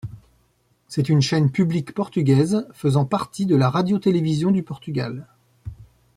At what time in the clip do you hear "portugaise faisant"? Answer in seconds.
1.93-3.05